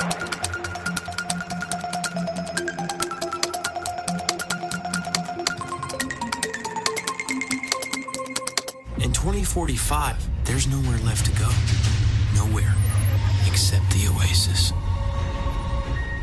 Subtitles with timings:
[0.00, 0.04] In
[9.12, 10.14] 2045,
[10.44, 11.48] there's nowhere left to go.
[12.36, 12.72] Nowhere
[13.48, 14.72] except the Oasis.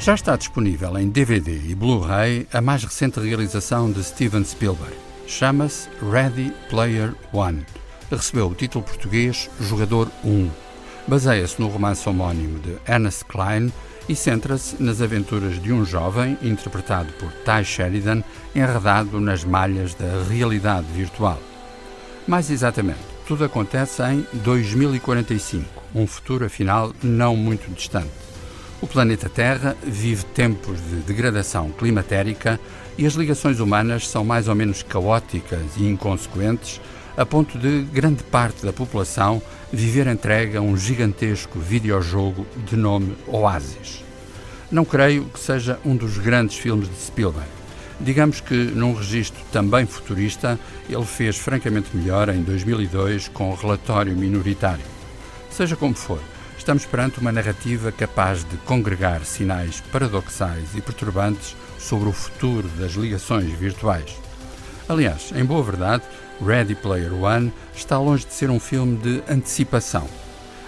[0.00, 4.96] Já está disponível em DVD e Blu-ray a mais recente realização de Steven Spielberg.
[5.28, 7.64] Chama-se Ready Player One.
[8.10, 10.69] Recebeu o título português Jogador 1.
[11.10, 13.72] Baseia-se no romance homónimo de Ernest Klein
[14.08, 18.22] e centra-se nas aventuras de um jovem, interpretado por Ty Sheridan,
[18.54, 21.36] enredado nas malhas da realidade virtual.
[22.28, 25.64] Mais exatamente, tudo acontece em 2045,
[25.96, 28.29] um futuro afinal não muito distante.
[28.82, 32.58] O planeta Terra vive tempos de degradação climatérica
[32.96, 36.80] e as ligações humanas são mais ou menos caóticas e inconsequentes,
[37.14, 43.18] a ponto de grande parte da população viver entregue a um gigantesco videojogo de nome
[43.26, 44.02] Oasis.
[44.70, 47.48] Não creio que seja um dos grandes filmes de Spielberg.
[48.00, 54.16] Digamos que, num registro também futurista, ele fez francamente melhor em 2002 com o relatório
[54.16, 54.84] minoritário.
[55.50, 56.20] Seja como for,
[56.60, 62.92] estamos perante uma narrativa capaz de congregar sinais paradoxais e perturbantes sobre o futuro das
[62.92, 64.14] ligações virtuais.
[64.86, 66.04] Aliás, em boa verdade,
[66.44, 70.06] Ready Player One está longe de ser um filme de antecipação.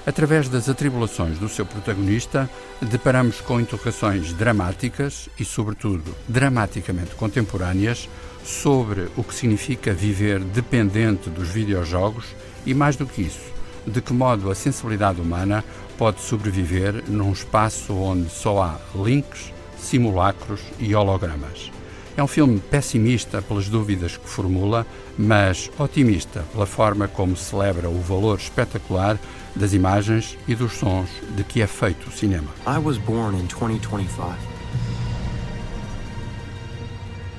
[0.07, 2.49] Através das atribulações do seu protagonista,
[2.81, 8.09] deparamos com interrogações dramáticas e, sobretudo, dramaticamente contemporâneas
[8.43, 12.25] sobre o que significa viver dependente dos videojogos
[12.65, 13.53] e, mais do que isso,
[13.87, 15.65] de que modo a sensibilidade humana
[15.99, 21.71] pode sobreviver num espaço onde só há links, simulacros e hologramas.
[22.17, 28.01] É um filme pessimista pelas dúvidas que formula, mas otimista pela forma como celebra o
[28.01, 29.19] valor espetacular
[29.57, 32.49] das imagens e dos sons de que é feito o cinema.
[32.67, 34.37] I was born in 2025.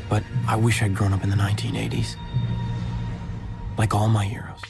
[0.10, 2.18] But I wish I'd grown up in the 1980s.
[3.78, 4.62] Like all my heroes.